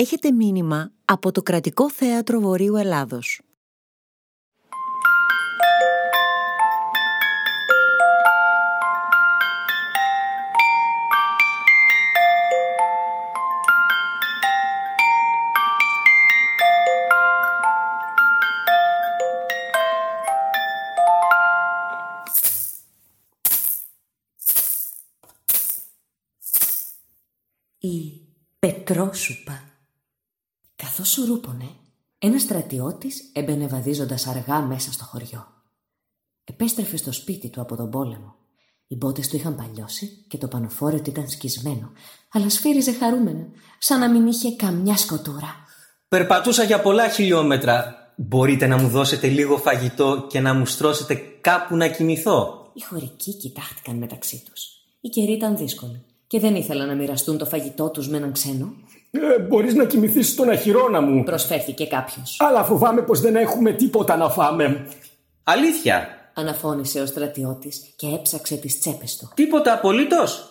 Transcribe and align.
Έχετε 0.00 0.32
μήνυμα 0.32 0.92
από 1.04 1.32
το 1.32 1.42
Κρατικό 1.42 1.90
Θέατρο 1.90 2.40
Βορείου 2.40 2.76
Ελλάδος. 2.76 3.40
Η 27.78 28.20
Πετρόσουπα 28.58 29.69
Καθώς 30.90 31.08
σουρούπωνε, 31.08 31.68
ένας 32.18 32.42
στρατιώτης 32.42 33.30
έμπαινε 33.32 33.66
βαδίζοντας 33.66 34.26
αργά 34.26 34.60
μέσα 34.60 34.92
στο 34.92 35.04
χωριό. 35.04 35.46
Επέστρεφε 36.44 36.96
στο 36.96 37.12
σπίτι 37.12 37.48
του 37.48 37.60
από 37.60 37.76
τον 37.76 37.90
πόλεμο. 37.90 38.34
Οι 38.86 38.96
μπότες 38.96 39.28
του 39.28 39.36
είχαν 39.36 39.56
παλιώσει 39.56 40.24
και 40.28 40.38
το 40.38 40.48
πανοφόρο 40.48 41.00
του 41.00 41.10
ήταν 41.10 41.28
σκισμένο, 41.28 41.92
αλλά 42.32 42.48
σφύριζε 42.48 42.92
χαρούμενα, 42.92 43.46
σαν 43.78 44.00
να 44.00 44.10
μην 44.10 44.26
είχε 44.26 44.56
καμιά 44.56 44.96
σκοτούρα. 44.96 45.54
Περπατούσα 46.08 46.62
για 46.64 46.80
πολλά 46.80 47.08
χιλιόμετρα. 47.08 47.94
Μπορείτε 48.16 48.66
να 48.66 48.78
μου 48.78 48.88
δώσετε 48.88 49.28
λίγο 49.28 49.56
φαγητό 49.56 50.26
και 50.30 50.40
να 50.40 50.54
μου 50.54 50.66
στρώσετε 50.66 51.14
κάπου 51.40 51.76
να 51.76 51.88
κοιμηθώ; 51.88 52.70
Οι 52.74 52.80
χωρικοί 52.80 53.34
κοιτάχτηκαν 53.34 53.96
μεταξύ 53.96 54.42
τους. 54.50 54.64
Η 55.00 55.08
καιρή 55.08 55.32
ήταν 55.32 55.56
δύσκολη 55.56 56.04
και 56.26 56.40
δεν 56.40 56.54
ήθελαν 56.54 56.86
να 56.86 56.94
μοιραστούν 56.94 57.38
το 57.38 57.46
φαγητό 57.46 57.90
τους 57.90 58.08
με 58.08 58.16
έναν 58.16 58.32
ξένο. 58.32 58.72
Ε, 59.10 59.38
μπορείς 59.38 59.74
να 59.74 59.84
κοιμηθείς 59.84 60.28
στον 60.28 60.50
αχυρώνα 60.50 61.00
μου. 61.00 61.24
Προσφέρθηκε 61.24 61.86
κάποιος. 61.86 62.36
Αλλά 62.38 62.64
φοβάμαι 62.64 63.02
πως 63.02 63.20
δεν 63.20 63.36
έχουμε 63.36 63.72
τίποτα 63.72 64.16
να 64.16 64.28
φάμε. 64.28 64.88
Αλήθεια. 65.44 66.08
Αναφώνησε 66.34 67.00
ο 67.00 67.06
στρατιώτης 67.06 67.92
και 67.96 68.06
έψαξε 68.06 68.56
τις 68.56 68.80
τσέπες 68.80 69.16
του. 69.16 69.30
Τίποτα 69.34 69.72
απολύτως. 69.72 70.50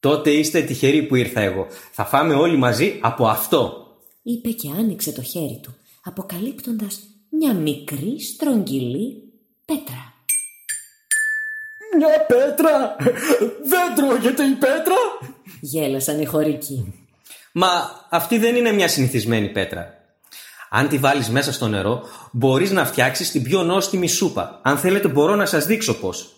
Τότε 0.00 0.30
είστε 0.30 0.60
τυχεροί 0.60 1.02
που 1.02 1.14
ήρθα 1.14 1.40
εγώ. 1.40 1.66
Θα 1.92 2.04
φάμε 2.04 2.34
όλοι 2.34 2.56
μαζί 2.56 2.98
από 3.02 3.26
αυτό. 3.26 3.86
Είπε 4.22 4.48
και 4.48 4.68
άνοιξε 4.78 5.12
το 5.12 5.22
χέρι 5.22 5.60
του, 5.62 5.74
αποκαλύπτοντας 6.04 7.00
μια 7.30 7.54
μικρή 7.54 8.20
στρογγυλή 8.20 9.32
πέτρα. 9.64 10.14
Μια 11.96 12.26
πέτρα! 12.26 12.96
Δεν 13.62 13.94
τρώγεται 13.96 14.44
η 14.44 14.52
πέτρα! 14.54 14.96
Γέλασαν 15.60 16.20
οι 16.20 16.24
χωρικοί. 16.24 16.99
Μα 17.52 17.68
αυτή 18.10 18.38
δεν 18.38 18.56
είναι 18.56 18.72
μια 18.72 18.88
συνηθισμένη 18.88 19.48
πέτρα. 19.48 19.94
Αν 20.70 20.88
τη 20.88 20.98
βάλεις 20.98 21.28
μέσα 21.28 21.52
στο 21.52 21.68
νερό, 21.68 22.02
μπορείς 22.32 22.70
να 22.70 22.84
φτιάξεις 22.84 23.30
την 23.30 23.42
πιο 23.42 23.62
νόστιμη 23.62 24.08
σούπα. 24.08 24.60
Αν 24.62 24.78
θέλετε 24.78 25.08
μπορώ 25.08 25.34
να 25.34 25.46
σας 25.46 25.66
δείξω 25.66 25.94
πώς. 25.94 26.34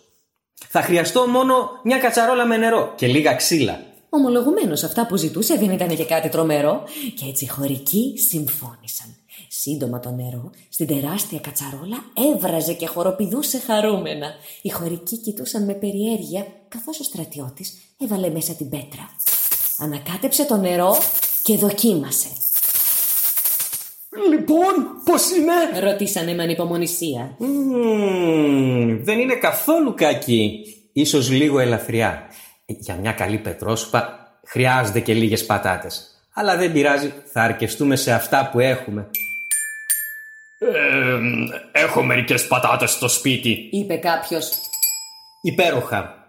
Θα 0.68 0.82
χρειαστώ 0.82 1.26
μόνο 1.26 1.54
μια 1.84 1.98
κατσαρόλα 1.98 2.46
με 2.46 2.56
νερό 2.56 2.92
και 2.96 3.06
λίγα 3.06 3.34
ξύλα. 3.34 3.80
Ομολογουμένως 4.08 4.82
αυτά 4.82 5.06
που 5.06 5.16
ζητούσε 5.16 5.56
δεν 5.56 5.70
ήταν 5.70 5.88
και 5.96 6.04
κάτι 6.04 6.28
τρομερό 6.28 6.82
και 7.14 7.26
έτσι 7.28 7.44
οι 7.44 7.48
χωρικοί 7.48 8.14
συμφώνησαν. 8.28 9.16
Σύντομα 9.48 10.00
το 10.00 10.10
νερό 10.10 10.50
στην 10.68 10.86
τεράστια 10.86 11.38
κατσαρόλα 11.38 12.04
έβραζε 12.34 12.72
και 12.72 12.86
χοροπηδούσε 12.86 13.58
χαρούμενα. 13.58 14.34
Οι 14.62 14.68
χωρικοί 14.68 15.16
κοιτούσαν 15.16 15.64
με 15.64 15.72
περιέργεια 15.72 16.46
καθώς 16.68 17.00
ο 17.00 17.02
στρατιώτης 17.02 17.72
έβαλε 17.98 18.30
μέσα 18.30 18.54
την 18.54 18.68
πέτρα. 18.68 19.10
Ανακάτεψε 19.78 20.44
το 20.44 20.56
νερό 20.56 20.96
και 21.42 21.56
δοκίμασε. 21.56 22.28
Λοιπόν, 24.30 24.72
πώς 25.04 25.30
είναι; 25.30 25.80
Ρωτήσανε 25.80 26.34
με 26.34 26.42
ανυπομονησία. 26.42 27.34
Μμμ, 27.38 29.04
δεν 29.04 29.18
είναι 29.18 29.34
καθόλου 29.34 29.94
κακή. 29.94 30.60
Ίσως 30.92 31.30
λίγο 31.30 31.58
ελαφριά. 31.58 32.26
Για 32.66 32.94
μια 32.94 33.12
καλή 33.12 33.38
πετρόσουπα 33.38 34.32
χρειάζονται 34.46 35.00
και 35.00 35.14
λίγες 35.14 35.46
πατάτες. 35.46 36.06
Αλλά 36.32 36.56
δεν 36.56 36.72
πειράζει, 36.72 37.12
θα 37.32 37.42
αρκεστούμε 37.42 37.96
σε 37.96 38.12
αυτά 38.12 38.48
που 38.52 38.60
έχουμε. 38.60 39.10
Ε, 40.58 41.18
έχω 41.72 42.02
μερικές 42.02 42.46
πατάτες 42.46 42.90
στο 42.90 43.08
σπίτι. 43.08 43.68
Είπε 43.72 43.96
κάποιος. 43.96 44.50
Υπέροχα. 45.42 46.21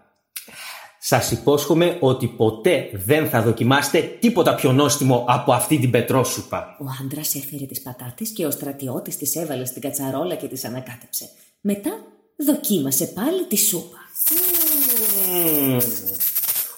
Σας 1.06 1.30
υπόσχομαι 1.30 1.96
ότι 2.00 2.26
ποτέ 2.26 2.90
δεν 2.92 3.28
θα 3.28 3.42
δοκιμάσετε 3.42 4.16
τίποτα 4.20 4.54
πιο 4.54 4.72
νόστιμο 4.72 5.24
από 5.28 5.52
αυτή 5.52 5.78
την 5.78 5.90
πετρόσουπα. 5.90 6.76
Ο 6.80 6.84
άντρας 7.02 7.34
έφερε 7.34 7.64
τις 7.64 7.82
πατάτες 7.82 8.28
και 8.28 8.46
ο 8.46 8.50
στρατιώτης 8.50 9.16
τις 9.16 9.36
έβαλε 9.36 9.64
στην 9.64 9.82
κατσαρόλα 9.82 10.34
και 10.34 10.46
τις 10.46 10.64
ανακάτεψε. 10.64 11.28
Μετά 11.60 11.90
δοκίμασε 12.36 13.06
πάλι 13.06 13.44
τη 13.48 13.56
σούπα. 13.56 13.96
Μμμ, 15.32 15.78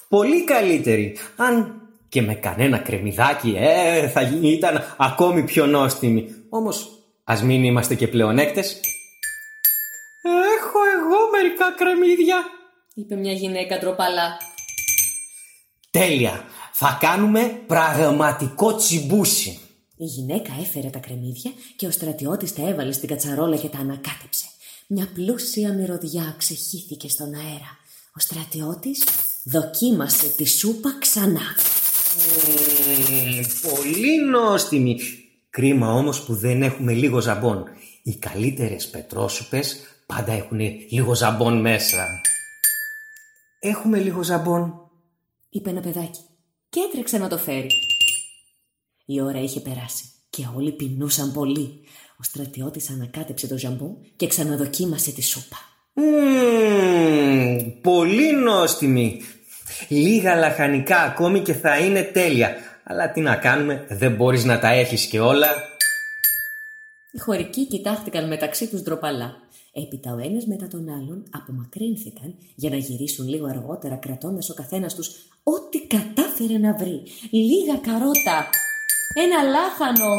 Πολύ 0.09 0.45
καλύτερη. 0.45 1.17
Αν 1.37 1.81
και 2.09 2.23
με 2.23 2.35
κανένα 2.35 2.79
κρεμμυδάκι, 2.79 3.55
ε, 3.59 4.09
θα 4.09 4.21
γι- 4.23 4.49
ήταν 4.53 4.95
ακόμη 4.97 5.43
πιο 5.45 5.67
νόστιμη. 5.67 6.29
Όμως, 6.49 6.89
ας 7.25 7.43
μην 7.43 7.65
είμαστε 7.65 7.95
και 7.95 8.09
πλεονέκτες. 8.09 8.81
Έχω 10.23 10.79
εγώ 10.97 11.19
μερικά 11.33 11.73
κρεμμύδια. 11.77 12.45
Είπε 12.99 13.15
μια 13.15 13.33
γυναίκα 13.33 13.79
τροπαλά. 13.79 14.37
Τέλεια. 15.91 16.45
Θα 16.73 16.99
κάνουμε 17.01 17.63
πραγματικό 17.67 18.77
τσιμπούσι. 18.77 19.59
Η 19.97 20.05
γυναίκα 20.05 20.53
έφερε 20.61 20.89
τα 20.89 20.99
κρεμμύδια 20.99 21.51
και 21.77 21.87
ο 21.87 21.91
στρατιώτης 21.91 22.55
τα 22.55 22.69
έβαλε 22.69 22.93
στην 22.93 23.09
κατσαρόλα 23.09 23.57
και 23.57 23.69
τα 23.69 23.79
ανακάτεψε. 23.79 24.45
Μια 24.87 25.09
πλούσια 25.15 25.73
μυρωδιά 25.73 26.35
ξεχύθηκε 26.39 27.09
στον 27.09 27.35
αέρα. 27.35 27.79
Ο 28.17 28.21
στρατιώτης 28.21 29.05
δοκίμασε 29.45 30.29
τη 30.29 30.45
σούπα 30.45 30.97
ξανά. 31.01 31.55
Μμμ, 32.17 33.43
πολύ 33.71 34.17
νόστιμη. 34.31 34.99
Κρίμα 35.51 35.93
όμως 35.93 36.23
που 36.23 36.35
δεν 36.35 36.63
έχουμε 36.63 36.93
λίγο 36.93 37.21
ζαμπόν. 37.21 37.65
Οι 38.03 38.15
καλύτερες 38.15 38.89
πετρόσουπες 38.89 39.77
πάντα 40.07 40.33
έχουν 40.33 40.59
λίγο 40.91 41.15
ζαμπόν 41.15 41.61
μέσα. 41.61 42.21
Έχουμε 43.69 43.99
λίγο 43.99 44.23
ζαμπόν. 44.23 44.91
είπε 45.51 45.71
ένα 45.71 45.81
παιδάκι 45.81 46.21
και 46.69 46.81
έτρεξε 46.89 47.19
να 47.19 47.29
το 47.29 47.39
φέρει. 47.39 47.69
Η 49.07 49.21
ώρα 49.21 49.39
είχε 49.39 49.61
περάσει 49.61 50.05
και 50.31 50.47
όλοι 50.57 50.73
πεινούσαν 50.73 51.33
πολύ. 51.33 51.81
Ο 52.19 52.23
στρατιώτης 52.23 52.91
ανακάτεψε 52.91 53.47
το 53.47 53.59
ζαμπό 53.59 53.87
και 54.17 54.27
ξαναδοκίμασε 54.27 55.13
τη 55.13 55.23
σούπα. 55.23 55.57
Μμμ, 55.93 57.81
πολύ 57.83 58.33
νόστιμη. 58.33 59.21
Λίγα 59.89 60.35
λαχανικά 60.35 60.99
ακόμη 60.99 61.41
και 61.41 61.53
θα 61.53 61.79
είναι 61.79 62.03
τέλεια. 62.03 62.57
Αλλά 62.85 63.11
τι 63.11 63.21
να 63.21 63.37
κάνουμε, 63.37 63.87
δεν 63.89 64.13
μπορείς 64.13 64.45
να 64.45 64.59
τα 64.59 64.69
έχεις 64.69 65.07
και 65.07 65.21
όλα. 65.21 65.49
Οι 67.13 67.19
χωρικοί 67.19 67.67
κοιτάχτηκαν 67.67 68.29
μεταξύ 68.29 68.69
τους 68.69 68.83
ντροπαλά. 68.83 69.37
Έπειτα 69.73 70.15
ο 70.15 70.19
ένας 70.19 70.47
μετά 70.47 70.69
τον 70.69 70.89
άλλον 70.89 71.25
απομακρύνθηκαν 71.31 72.35
για 72.55 72.71
να 72.71 72.77
γυρίσουν 72.77 73.29
λίγο 73.29 73.47
αργότερα 73.47 73.97
κρατώντας 73.97 74.51
ο 74.51 74.55
καθένας 74.55 74.95
τους 74.95 75.09
ό,τι 75.43 75.87
κατάφερε 75.87 76.59
να 76.59 76.73
βρει. 76.73 77.03
Λίγα 77.31 77.77
καρότα, 77.77 78.49
ένα 79.15 79.43
λάχανο, 79.43 80.13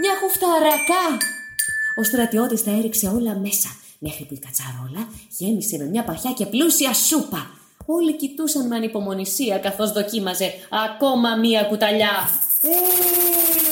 μια 0.00 0.12
χουφταρακά. 0.20 1.16
Ο 1.98 2.02
στρατιώτης 2.02 2.64
τα 2.64 2.70
έριξε 2.70 3.06
όλα 3.08 3.34
μέσα 3.38 3.68
μέχρι 3.98 4.24
που 4.24 4.34
η 4.34 4.38
κατσαρόλα 4.38 5.08
γέμισε 5.38 5.76
με 5.78 5.84
μια 5.84 6.04
παχιά 6.04 6.32
και 6.32 6.46
πλούσια 6.46 6.92
σούπα. 6.94 7.50
Όλοι 7.86 8.16
κοιτούσαν 8.16 8.66
με 8.66 8.76
ανυπομονησία 8.76 9.58
καθώς 9.58 9.92
δοκίμαζε 9.92 10.52
ακόμα 10.86 11.36
μία 11.36 11.62
κουταλιά. 11.62 12.28
Μμμ, 12.62 13.65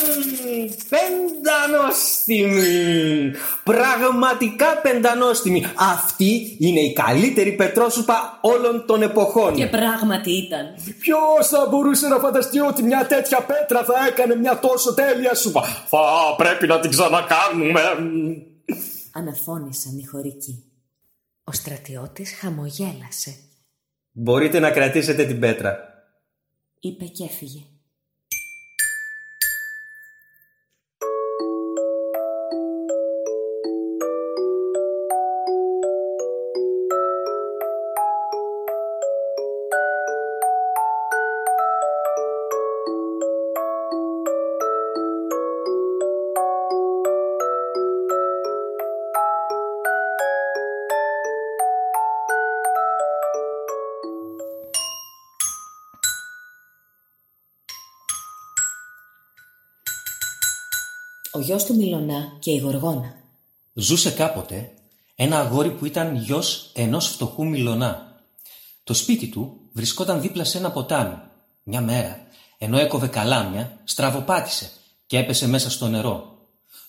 Πεντανόστιμη! 0.89 3.33
Πραγματικά 3.65 4.67
πεντανόστιμη! 4.83 5.65
Αυτή 5.75 6.57
είναι 6.59 6.81
η 6.81 6.93
καλύτερη 6.93 7.53
πετρόσουπα 7.53 8.39
όλων 8.41 8.85
των 8.87 9.03
εποχών. 9.03 9.55
Και 9.55 9.67
πράγματι 9.67 10.31
ήταν. 10.31 10.67
Ποιος 11.01 11.49
θα 11.49 11.67
μπορούσε 11.71 12.09
να 12.09 12.19
φανταστεί 12.19 12.61
ότι 12.61 12.83
μια 12.83 13.07
τέτοια 13.07 13.41
πέτρα 13.41 13.85
θα 13.85 13.95
έκανε 14.09 14.37
μια 14.37 14.59
τόσο 14.59 14.95
τέλεια 14.95 15.35
σούπα; 15.35 15.63
Θα 15.63 16.35
πρέπει 16.37 16.67
να 16.67 16.81
την 16.81 16.91
ξανακάνουμε. 16.91 17.81
Αναφώνησαν 19.13 19.99
οι 19.99 20.05
χωρικοί. 20.05 20.65
Ο 21.45 21.53
στρατιώτης 21.53 22.35
χαμογέλασε. 22.41 23.35
Μπορείτε 24.13 24.59
να 24.59 24.71
κρατήσετε 24.71 25.25
την 25.25 25.41
πέτρα. 25.41 25.79
Είπε 26.81 27.05
και 27.05 27.25
έφυγε. 27.25 27.61
Ο 61.37 61.41
γιος 61.41 61.65
του 61.65 61.75
Μιλωνά 61.75 62.37
και 62.39 62.51
η 62.51 62.57
Γοργόνα. 62.57 63.15
Ζούσε 63.73 64.11
κάποτε 64.11 64.73
ένα 65.15 65.39
αγόρι 65.39 65.71
που 65.71 65.87
ήταν 65.87 66.17
γιος 66.17 66.71
ενός 66.75 67.07
φτωχού 67.07 67.47
Μιλωνά. 67.47 68.21
Το 68.85 68.95
σπίτι 68.95 69.27
του 69.27 69.61
βρισκόταν 69.73 70.21
δίπλα 70.21 70.45
σε 70.45 70.59
ένα 70.59 70.71
ποτάμι. 70.71 71.17
Μια 71.63 71.81
μέρα, 71.81 72.27
ενώ 72.59 72.79
έκοβε 72.79 73.07
καλάμια, 73.07 73.81
στραβοπάτησε 73.85 74.71
και 75.07 75.19
έπεσε 75.19 75.49
μέσα 75.49 75.71
στο 75.71 75.89
νερό. 75.89 76.39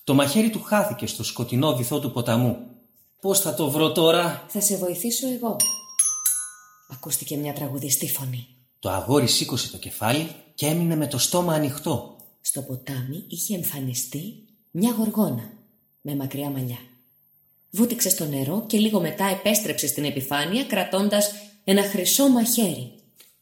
Το 0.03 0.13
μαχαίρι 0.13 0.49
του 0.49 0.61
χάθηκε 0.61 1.07
στο 1.07 1.23
σκοτεινό 1.23 1.75
βυθό 1.75 1.99
του 1.99 2.11
ποταμού. 2.11 2.57
Πώς 3.21 3.39
θα 3.39 3.53
το 3.53 3.69
βρω 3.69 3.91
τώρα; 3.91 4.45
Θα 4.47 4.61
σε 4.61 4.77
βοηθήσω 4.77 5.27
εγώ. 5.27 5.55
Ακούστηκε 6.89 7.37
μια 7.37 7.53
τραγουδιστή 7.53 8.11
φωνή. 8.11 8.47
Το 8.79 8.89
αγόρι 8.89 9.27
σήκωσε 9.27 9.71
το 9.71 9.77
κεφάλι 9.77 10.35
και 10.55 10.65
έμεινε 10.65 10.95
με 10.95 11.07
το 11.07 11.17
στόμα 11.17 11.53
ανοιχτό. 11.53 12.14
Στο 12.47 12.61
ποτάμι 12.61 13.25
είχε 13.27 13.55
εμφανιστεί 13.55 14.43
μια 14.71 14.91
γοργόνα 14.97 15.49
με 16.01 16.15
μακριά 16.15 16.49
μαλλιά. 16.49 16.77
Βούτυξε 17.71 18.09
στο 18.09 18.25
νερό 18.25 18.63
και 18.67 18.77
λίγο 18.77 19.01
μετά 19.01 19.25
επέστρεψε 19.25 19.87
στην 19.87 20.03
επιφάνεια 20.03 20.63
κρατώντας 20.63 21.31
ένα 21.63 21.81
χρυσό 21.81 22.29
μαχαίρι. 22.29 22.91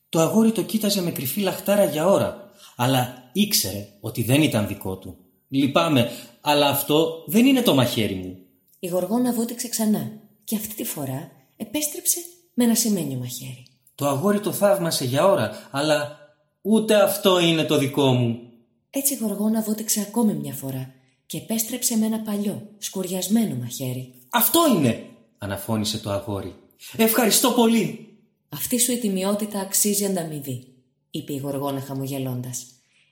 Το 0.10 0.20
αγόρι 0.20 0.52
το 0.52 0.62
κοίταζε 0.62 1.02
με 1.02 1.12
κρυφή 1.12 1.40
λαχτάρα 1.40 1.84
για 1.84 2.08
ώρα, 2.08 2.52
αλλά 2.76 3.30
ήξερε 3.34 3.88
ότι 4.00 4.24
δεν 4.24 4.42
ήταν 4.42 4.68
δικό 4.68 4.98
του. 4.98 5.18
Λυπάμαι, 5.48 6.10
αλλά 6.42 6.68
αυτό 6.68 7.24
δεν 7.28 7.46
είναι 7.46 7.62
το 7.62 7.76
μαχαίρι 7.76 8.16
μου. 8.16 8.38
Η 8.80 8.88
γοργόνα 8.88 9.34
βούτυξε 9.34 9.68
ξανά 9.68 10.12
και 10.44 10.56
αυτή 10.56 10.76
τη 10.76 10.84
φορά 10.84 11.32
επέστρεψε 11.58 12.20
με 12.54 12.64
ένα 12.64 12.76
σημαίνιο 12.76 13.18
μαχαίρι. 13.18 13.66
Το 13.96 14.08
αγόρι 14.08 14.40
το 14.40 14.52
θαύμασε 14.52 15.06
για 15.06 15.26
ώρα, 15.26 15.68
αλλά 15.72 16.18
ούτε 16.62 16.96
αυτό 16.96 17.40
είναι 17.40 17.64
το 17.64 17.78
δικό 17.78 18.14
μου. 18.14 18.48
Έτσι 18.96 19.14
η 19.14 19.18
γοργόνα 19.18 19.62
βούτυξε 19.62 20.02
ακόμη 20.02 20.34
μια 20.34 20.54
φορά 20.54 20.94
και 21.26 21.38
επέστρεψε 21.38 21.98
με 21.98 22.06
ένα 22.06 22.20
παλιό, 22.20 22.68
σκουριασμένο 22.78 23.56
μαχαίρι. 23.56 24.14
Αυτό 24.30 24.60
είναι, 24.76 25.06
αναφώνησε 25.38 25.98
το 25.98 26.12
αγόρι. 26.12 26.56
Ευχαριστώ 26.98 27.52
πολύ. 27.52 28.08
Αυτή 28.50 28.80
σου 28.80 28.92
η 28.92 28.98
τιμιότητα 28.98 29.60
αξίζει 29.60 30.06
ανταμοιβή, 30.06 30.68
είπε 31.12 31.34
η 31.34 31.38
γοργόνα 31.38 31.82
χαμογελώντας. 31.82 32.66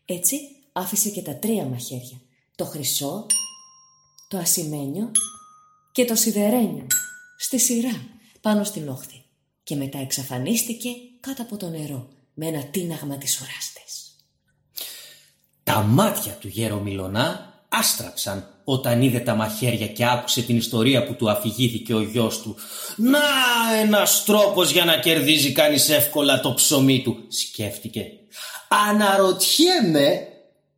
Έτσι 0.06 0.38
άφησε 0.72 1.10
και 1.10 1.22
τα 1.22 1.36
τρία 1.36 1.66
μαχαίρια. 1.66 2.22
Το 2.56 2.66
χρυσό, 2.66 3.26
το 4.28 4.38
ασημένιο 4.38 5.12
και 5.92 6.06
το 6.06 6.16
σιδερένιο. 6.16 6.88
Στη 7.38 7.60
σειρά, 7.60 8.02
πάνω 8.42 8.64
στην 8.64 8.90
όχθη. 8.90 9.24
Και 9.64 9.76
μετά 9.76 9.98
εξαφανίστηκε 9.98 10.90
κάτω 11.20 11.42
από 11.42 11.58
το 11.58 11.70
νερό 11.70 12.10
με 12.34 12.48
ένα 12.48 12.64
τίναγμα 12.64 13.18
της 13.18 13.42
ουράστες. 13.42 13.91
Τα 15.74 15.82
μάτια 15.82 16.32
του 16.32 16.48
γερομιλωνά 16.48 17.54
άστραψαν 17.70 18.48
όταν 18.64 19.02
είδε 19.02 19.20
τα 19.20 19.36
μαχαίρια 19.36 19.88
και 19.88 20.06
άκουσε 20.06 20.42
την 20.42 20.58
ιστορία 20.58 21.04
που 21.04 21.14
του 21.14 21.30
αφηγήθηκε 21.30 21.94
ο 21.94 22.02
γιος 22.02 22.42
του. 22.42 22.56
«Να 22.96 23.20
ένας 23.82 24.24
τρόπος 24.24 24.72
για 24.72 24.86
να 24.86 24.98
κερδίζει 24.98 25.52
κανείς 25.52 25.90
εύκολα 25.90 26.40
το 26.40 26.54
ψωμί 26.54 27.02
του», 27.02 27.18
σκέφτηκε. 27.28 28.06
«Αναρωτιέμαι...» 28.90 30.28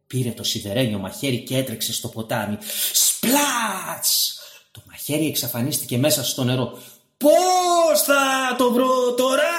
Πήρε 0.07 0.29
το 0.29 0.43
σιδερένιο 0.43 0.97
μαχαίρι 0.97 1.39
και 1.39 1.57
έτρεξε 1.57 1.93
στο 1.93 2.07
ποτάμι. 2.07 2.57
«Σπλάτς!» 2.93 4.39
Το 4.71 4.81
μαχαίρι 4.87 5.27
εξαφανίστηκε 5.27 5.97
μέσα 5.97 6.23
στο 6.23 6.43
νερό. 6.43 6.77
«Πώς 7.17 8.01
θα 8.05 8.55
το 8.57 8.71
βρω 8.71 9.13
τώρα» 9.13 9.49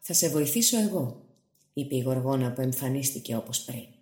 «Θα 0.00 0.14
σε 0.14 0.28
βοηθήσω 0.28 0.80
εγώ», 0.80 1.22
είπε 1.72 1.96
η 1.96 2.00
γοργόνα 2.00 2.52
που 2.52 2.60
εμφανίστηκε 2.60 3.36
όπως 3.36 3.58
πριν. 3.58 3.93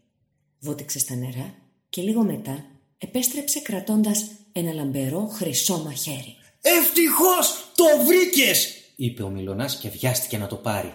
Βούτυξε 0.64 0.99
στα 0.99 1.14
νερά 1.14 1.55
και 1.88 2.03
λίγο 2.03 2.23
μετά 2.23 2.64
επέστρεψε 2.99 3.61
κρατώντας 3.61 4.26
ένα 4.53 4.73
λαμπερό 4.73 5.26
χρυσό 5.26 5.82
μαχαίρι. 5.85 6.37
«Ευτυχώς 6.61 7.73
το 7.76 7.85
βρήκες» 8.06 8.76
είπε 8.97 9.23
ο 9.23 9.29
Μιλωνάς 9.29 9.76
και 9.76 9.88
βιάστηκε 9.88 10.38
να 10.38 10.47
το 10.47 10.56
πάρει. 10.56 10.94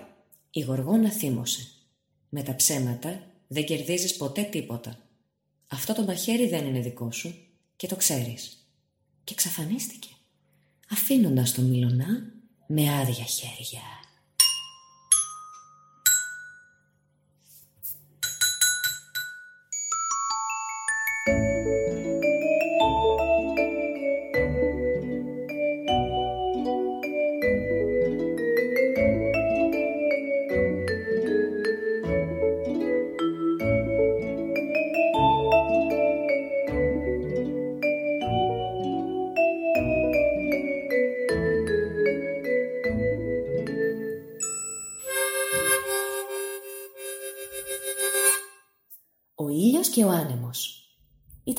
Η 0.52 0.62
γοργόνα 0.62 1.10
θύμωσε. 1.10 1.68
Με 2.30 2.44
τα 2.44 2.56
ψέματα 2.56 3.24
δεν 3.48 3.66
κερδίζεις 3.66 4.16
ποτέ 4.16 4.42
τίποτα. 4.42 5.00
Αυτό 5.68 5.94
το 5.94 6.04
μαχαίρι 6.04 6.48
δεν 6.48 6.66
είναι 6.66 6.80
δικό 6.80 7.12
σου 7.12 7.36
και 7.76 7.88
το 7.88 7.96
ξέρεις. 7.96 8.68
Και 9.24 9.34
εξαφανίστηκε, 9.34 10.10
αφήνοντας 10.90 11.54
τον 11.54 11.66
Μιλωνά 11.66 12.34
με 12.68 12.94
άδεια 12.94 13.26
χέρια. 13.26 13.82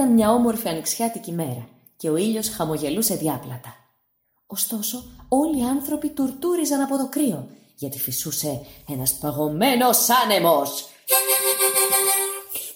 Ήταν 0.00 0.12
μια 0.12 0.32
όμορφη 0.32 0.68
ανοιξιάτικη 0.68 1.32
μέρα 1.32 1.68
και 1.96 2.10
ο 2.10 2.16
ήλιος 2.16 2.48
χαμογελούσε 2.48 3.14
διάπλατα. 3.14 3.76
Ωστόσο, 4.46 5.04
όλοι 5.28 5.58
οι 5.58 5.64
άνθρωποι 5.64 6.08
τουρτούριζαν 6.08 6.80
από 6.80 6.96
το 6.96 7.08
κρύο, 7.08 7.48
γιατί 7.74 7.98
φυσούσε 7.98 8.60
ένας 8.88 9.12
παγωμένος 9.12 9.98
άνεμος. 10.24 10.88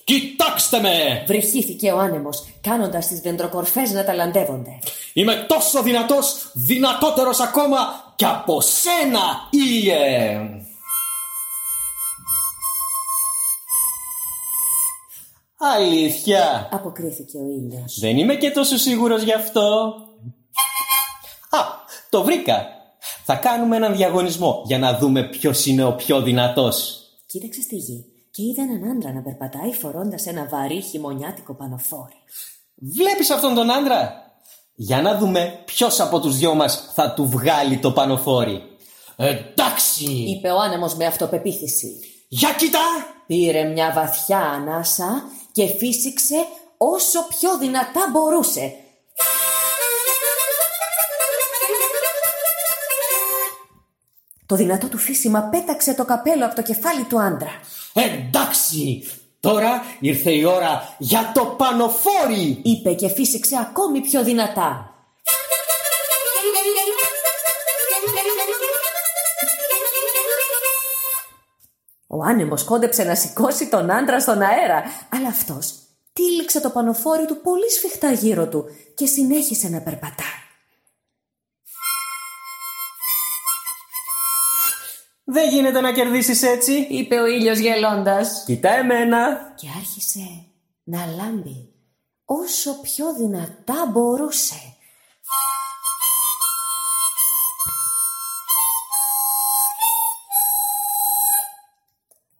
Κοιτάξτε 0.04 0.80
με! 0.80 1.24
Βρυχήθηκε 1.26 1.92
ο 1.92 1.98
άνεμος, 1.98 2.44
κάνοντας 2.60 3.06
τις 3.06 3.20
δεντροκορφές 3.20 3.90
να 3.90 4.04
ταλαντεύονται. 4.04 4.78
Είμαι 5.12 5.44
τόσο 5.48 5.82
δυνατός, 5.82 6.50
δυνατότερος 6.54 7.40
ακόμα 7.40 7.78
και 8.16 8.24
από 8.24 8.60
σένα, 8.60 9.48
ήλιε! 9.50 10.40
Αλήθεια. 15.64 16.68
Αποκρίθηκε 16.72 17.38
ο 17.38 17.46
ήλιος. 17.48 17.98
Δεν 18.00 18.18
είμαι 18.18 18.34
και 18.34 18.50
τόσο 18.50 18.76
σίγουρος 18.76 19.22
γι' 19.22 19.32
αυτό. 19.32 19.94
Α, 21.50 21.58
το 22.10 22.22
βρήκα. 22.22 22.66
Θα 23.24 23.34
κάνουμε 23.34 23.76
έναν 23.76 23.96
διαγωνισμό 23.96 24.62
για 24.66 24.78
να 24.78 24.98
δούμε 24.98 25.28
ποιος 25.28 25.66
είναι 25.66 25.84
ο 25.84 25.94
πιο 25.94 26.22
δυνατός. 26.22 27.02
Κοίταξε 27.26 27.60
στη 27.60 27.76
γη 27.76 28.04
και 28.30 28.42
είδε 28.42 28.62
έναν 28.62 28.90
άντρα 28.90 29.12
να 29.12 29.22
περπατάει 29.22 29.72
φορώντας 29.72 30.26
ένα 30.26 30.48
βαρύ 30.50 30.80
χειμωνιάτικο 30.80 31.54
πανοφόρι. 31.54 32.16
Βλέπεις 32.74 33.30
αυτόν 33.30 33.54
τον 33.54 33.70
άντρα; 33.72 34.12
Για 34.74 35.02
να 35.02 35.18
δούμε 35.18 35.62
ποιος 35.64 36.00
από 36.00 36.20
τους 36.20 36.36
δυο 36.36 36.54
μας 36.54 36.90
θα 36.94 37.14
του 37.14 37.28
βγάλει 37.28 37.78
το 37.78 37.92
πανοφόρι. 37.92 38.62
Εντάξει! 39.16 40.04
Είπε 40.04 40.50
ο 40.50 40.60
άνεμος 40.60 40.94
με 40.94 41.06
αυτοπεποίθηση. 41.06 42.00
Για 42.28 42.54
κοίτα! 42.58 42.78
Πήρε 43.26 43.64
μια 43.64 43.92
βαθιά 43.94 44.38
ανάσα 44.38 45.22
και 45.52 45.66
φύσηξε 45.66 46.46
όσο 46.76 47.26
πιο 47.28 47.58
δυνατά 47.58 48.08
μπορούσε. 48.12 48.74
Το 54.46 54.58
δυνατό 54.58 54.88
του 54.88 54.98
φύσιμα 54.98 55.42
πέταξε 55.42 55.94
το 55.94 56.04
καπέλο 56.04 56.44
από 56.44 56.54
το 56.54 56.62
κεφάλι 56.62 57.04
του 57.04 57.20
άντρα. 57.20 57.50
Εντάξει! 57.94 59.02
Τώρα 59.40 59.82
ήρθε 60.00 60.32
η 60.32 60.44
ώρα 60.44 60.94
για 60.98 61.32
το 61.34 61.44
πανοφόρι! 61.44 62.60
Είπε 62.62 62.92
και 62.92 63.08
φύσηξε 63.08 63.56
ακόμη 63.60 64.00
πιο 64.00 64.22
δυνατά. 64.22 64.91
Ο 72.14 72.22
άνεμος 72.24 72.64
κόντεψε 72.64 73.04
να 73.04 73.14
σηκώσει 73.14 73.68
τον 73.68 73.90
άντρα 73.90 74.20
στον 74.20 74.42
αέρα, 74.42 74.82
αλλά 75.08 75.28
αυτός 75.28 75.74
τύλιξε 76.12 76.60
το 76.60 76.70
πανοφόρι 76.70 77.26
του 77.26 77.40
πολύ 77.40 77.70
σφιχτά 77.70 78.12
γύρω 78.12 78.48
του 78.48 78.64
και 78.94 79.06
συνέχισε 79.06 79.68
να 79.68 79.80
περπατά. 79.80 80.24
Δεν 85.24 85.48
γίνεται 85.48 85.80
να 85.80 85.92
κερδίσεις 85.92 86.42
έτσι. 86.42 86.72
Είπε 86.90 87.20
ο 87.20 87.26
ήλιος 87.26 87.58
γελώντας 87.58 88.42
Κοιτά 88.46 88.70
εμένα. 88.70 89.52
και 89.56 89.66
άρχισε 89.76 90.44
να 90.82 91.06
λάμπει 91.06 91.72
όσο 92.24 92.80
πιο 92.80 93.14
δυνατά 93.14 93.86
μπορούσε. 93.92 94.71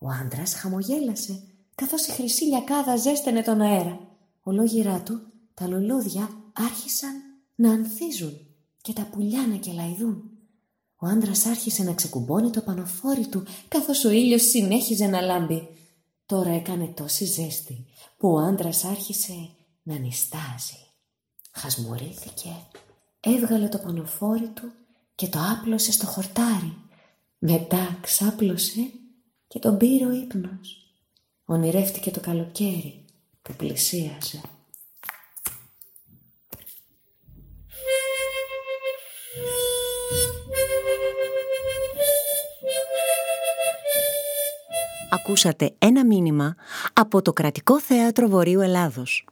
Ο 0.03 0.09
άντρας 0.09 0.53
χαμογέλασε 0.53 1.43
καθώς 1.75 2.05
η 2.05 2.11
χρυσή 2.11 2.43
λιακάδα 2.43 2.95
ζέστενε 2.95 3.41
τον 3.41 3.61
αέρα 3.61 3.99
Ολόγυρά 4.43 5.01
του 5.01 5.21
τα 5.53 5.67
λουλούδια 5.67 6.29
άρχισαν 6.53 7.11
να 7.55 7.71
ανθίζουν 7.71 8.37
και 8.81 8.93
τα 8.93 9.01
πουλιά 9.01 9.47
να 9.47 9.55
κελαϊδούν. 9.55 10.31
Ο 10.95 11.07
άντρας 11.07 11.45
άρχισε 11.45 11.83
να 11.83 11.93
ξεκουμπώνει 11.93 12.49
το 12.49 12.61
πανοφόρι 12.61 13.27
του 13.27 13.43
καθώς 13.67 14.03
ο 14.05 14.09
ήλιος 14.09 14.41
συνέχιζε 14.41 15.05
να 15.05 15.21
λάμπει. 15.21 15.67
Τώρα 16.25 16.49
έκανε 16.49 16.85
τόση 16.85 17.25
ζέστη 17.25 17.85
που 18.17 18.31
ο 18.31 18.37
άντρας 18.37 18.83
άρχισε 18.83 19.49
να 19.83 19.97
νιστάζει. 19.97 20.77
Χασμουρήθηκε, 21.51 22.49
έβγαλε 23.19 23.67
το 23.67 23.77
πανοφόρι 23.77 24.47
του 24.47 24.71
και 25.15 25.27
το 25.27 25.39
άπλωσε 25.51 25.91
στο 25.91 26.05
χορτάρι. 26.05 26.77
Μετά 27.37 27.97
ξάπλωσε 28.01 28.91
και 29.53 29.59
τον 29.59 29.77
πήρε 29.77 30.05
ο 30.05 30.11
ύπνος. 30.11 30.93
Ονειρεύτηκε 31.45 32.11
το 32.11 32.19
καλοκαίρι 32.19 33.05
που 33.41 33.53
πλησίασε. 33.53 34.41
Ακούσατε 45.11 45.75
ένα 45.77 46.05
μήνυμα 46.05 46.55
από 46.93 47.21
το 47.21 47.33
Κρατικό 47.33 47.79
Θέατρο 47.79 48.27
Βορείου 48.27 48.61
Ελλάδος. 48.61 49.25